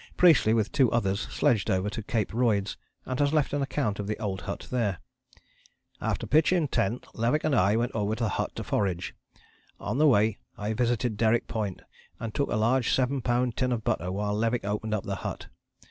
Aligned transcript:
Priestley 0.17 0.55
with 0.55 0.71
two 0.71 0.91
others 0.91 1.19
sledged 1.29 1.69
over 1.69 1.87
to 1.87 2.01
Cape 2.01 2.31
Royds 2.33 2.75
and 3.05 3.19
has 3.19 3.33
left 3.33 3.53
an 3.53 3.61
account 3.61 3.99
of 3.99 4.07
the 4.07 4.17
old 4.17 4.41
hut 4.41 4.67
there: 4.71 4.97
"After 6.01 6.25
pitching 6.25 6.67
tent 6.69 7.05
Levick 7.13 7.43
and 7.43 7.53
I 7.55 7.75
went 7.75 7.91
over 7.93 8.15
to 8.15 8.23
the 8.23 8.29
hut 8.29 8.55
to 8.55 8.63
forage. 8.63 9.13
On 9.79 9.99
the 9.99 10.07
way 10.07 10.39
I 10.57 10.73
visited 10.73 11.17
Derrick 11.17 11.45
Point 11.47 11.83
and 12.19 12.33
took 12.33 12.49
a 12.51 12.55
large 12.55 12.91
seven 12.91 13.21
pound 13.21 13.55
tin 13.57 13.71
of 13.71 13.83
butter 13.83 14.11
while 14.11 14.33
Levick 14.35 14.65
opened 14.65 14.95
up 14.95 15.03
the 15.03 15.17
hut. 15.17 15.49